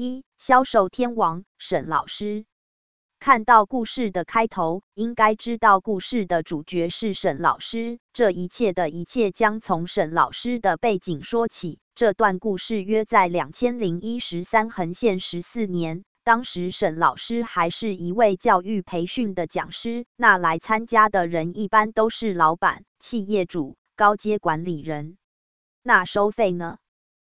[0.00, 2.46] 一销售天王沈老师。
[3.18, 7.98] 看到故事的开头，应该知道故事的主角是沈老师。
[8.12, 11.80] 这一切的一切将从沈老师的背景说起。
[11.96, 20.06] 这段故事约在两千零一十三横线十四年，当时沈老师还是一位教育培训的讲师。
[20.14, 25.18] 那来参加的人一般都是老板、企业主、高阶管理人。
[25.82, 26.78] 那收费呢？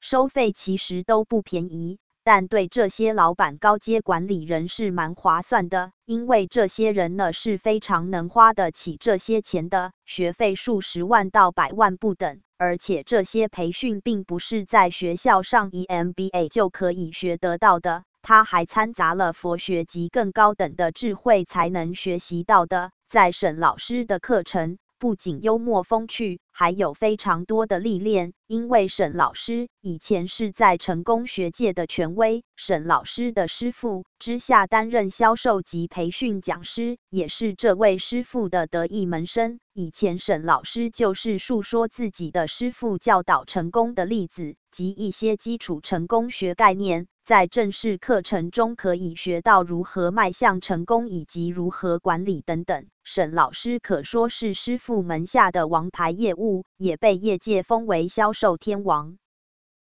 [0.00, 2.00] 收费其实都不便宜。
[2.32, 22.92] 但对这些老板、高阶管理人是蛮划算的，因为这些人呢是非常能花得起这些钱的，学费数十万到百万不等，而且这些培训并不是在学校上 EMBA 就可以学得到的，它还掺杂了佛学及更高等的智慧才能学习到的。
[23.08, 24.78] 在沈老师的课程。
[25.00, 28.32] 不仅幽默风趣，还有非常多的历练。
[28.46, 39.60] 因为沈老师以前是在成功学界的权威，沈老师的师傅之下担任销售及培训讲师，也是这位师傅的得意门生。
[39.72, 47.06] 以前沈老师就是述说自己的师傅教导成功的例子及一些基础成功学概念。
[47.22, 52.86] 在正式课程中可以学到如何迈向成功以及如何管理等等。
[53.04, 59.18] 沈老师可说是师傅门下的王牌业务，物也被业界封为销售天王。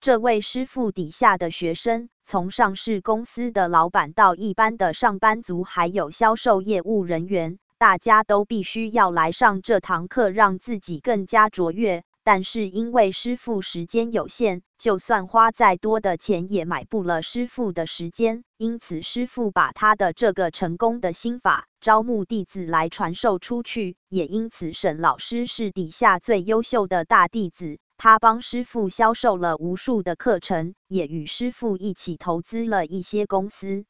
[0.00, 12.04] 这位师傅底下的学生，从上市公司的老板到一般的上班族，还有销售业务人员，大家都必须要来上这堂课，让自己更加卓越。
[12.24, 33.84] 但是因为师傅时间有限，就算花再多的钱也买不了师傅的时间，因此师傅把他的这个成功的心法招募弟子来传授出去，也因此沈老师是底下最优秀的大弟子，他帮师傅销售了无数的课程，也与师傅一起投资了一些公司。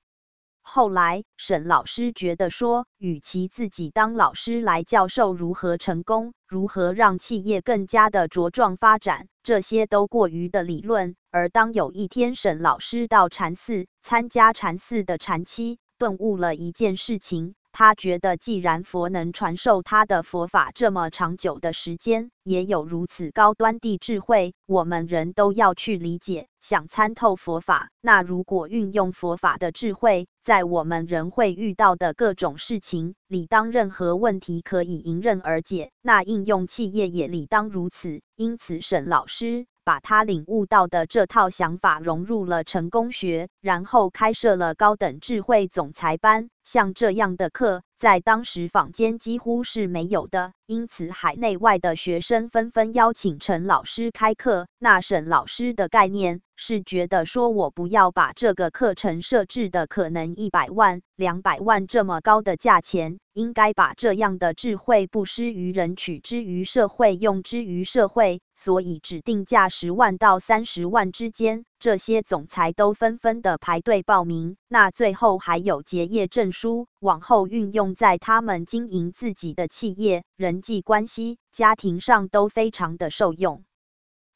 [0.67, 11.17] 后来，沈老师觉得说，与其自己当老师来教授如何成功，如何让企业更加的茁壮发展，这些都过于的理论。
[11.31, 17.55] 而当有一天，沈老师到禅寺参加禅寺的禅期，顿悟了一件事情。
[17.77, 27.91] 他觉得，既然佛能传授他的佛法这么长久的时间，也有如此高端的智慧，我们人都要去理解，想参透佛法。
[28.01, 35.91] 那如果运用佛法的智慧，在我们人会遇到的各种事情，理当任何问题可以迎刃而解。
[36.01, 38.21] 那应用企业也理当如此。
[38.37, 39.67] 因此，沈老师。
[39.85, 46.49] 把他领悟到的这套想法融入了成功学，然后开设了高等智慧总裁班。
[46.65, 54.67] 像这样的课，在当时坊间几乎是没有的，因此海内外的学生纷纷邀请陈老师开课。
[54.79, 68.41] 那沈老师的概念是觉得说，我不要把这个课程设置的可能一百万、两百万这么高的价钱，应该把这样的智慧布施于人，取之于社会，用之于社会。
[68.65, 74.57] 所以指定价十万到三十万之间，这些总裁都纷纷的排队报名。
[74.69, 83.65] 那最后还有结业证书，往后运用在他们经营自己的企业、人际关系、家庭上都非常的受用。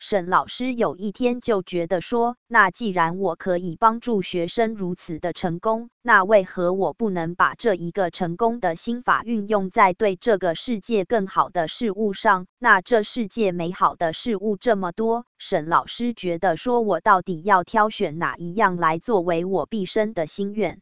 [0.01, 12.47] 沈老师有一天就觉得说，那既然我可以帮助学生如此的成功，那为何我不能把这一个成功的心法运用在对这个世界更好的事物上？
[12.61, 20.81] 那这世界美好的事物这么多，沈老师觉得说我到底要挑选哪一样来作为我毕生的心愿？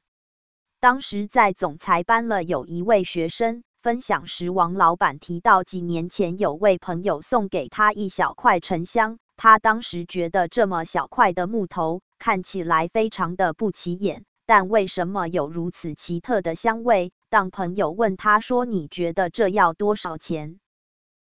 [0.78, 3.62] 当时在总裁班了，有一位学生。
[3.86, 17.12] 分享时，王老板提到几年前有位朋友送给他一小块沉香，他当时觉得这么小块的木头看起来非常的不起眼，但为什么有如此奇特的香味？
[17.30, 20.58] 当朋友问他说：“你觉得这要多少钱？”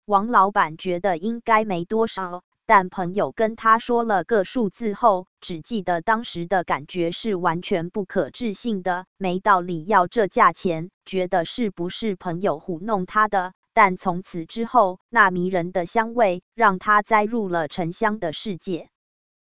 [0.05, 2.41] 王老板觉得应该没多少。
[2.67, 13.53] 但朋友跟他说了个数字后，只记得当时的感觉是完全不可置信的，没道理要这价钱，觉得是不是朋友糊弄他的？
[13.73, 18.89] 但从此之后，那迷人的香味让他栽入了沉香的世界。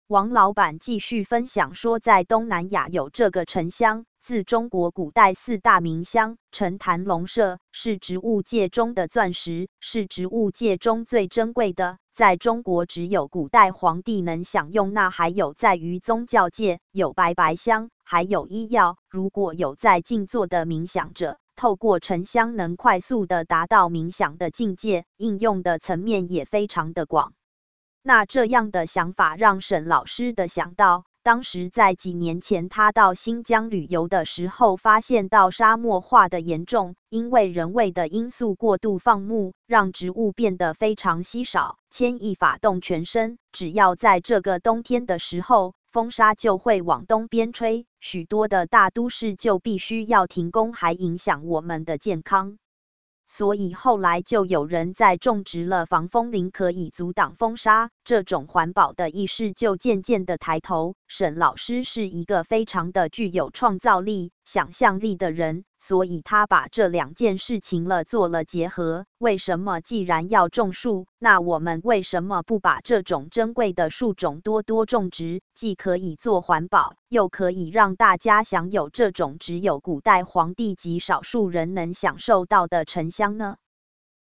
[0.08, 11.98] 王老板继续分享说，在东南亚有这个沉香，自中国古代四大名香，沉檀龙麝是植物界中的钻石，是植物界中最珍贵的。
[12.16, 14.94] 在中国，只有古代皇帝能享用。
[14.94, 18.96] 那还有在于宗教界，有白白香，还有医药。
[19.10, 27.34] 如果有在静坐的冥想者，透过沉香能快速的达到冥想的境界，应用的层面也非常的广。
[28.00, 31.04] 那这样的想法让沈老师的想到。
[31.26, 41.78] 当时在几年前他到新疆旅游的时候，发现到沙漠化的严重，因为人为的因素过度放牧，让植物变得非常稀少。
[41.90, 52.56] 牵一发动全身，只要在这个冬天的时候，风沙就会往东边吹，许多的大都市就必须要停工，还影响我们的健康。
[53.26, 57.90] 所以后来就有人在种植了防风林，可以阻挡风沙。
[58.04, 60.94] 这种环保的意识就渐渐的抬头。
[61.08, 69.06] 沈老师是一个非常的具有创造力、想象力的人，所以他把这两件事情了做了结合。
[69.18, 83.54] 为什么既然要种树，那我们为什么不把这种珍贵的树种多多种植，既可以做环保，又可以让大家享有这种只有古代皇帝及少数人能享受到的沉香呢？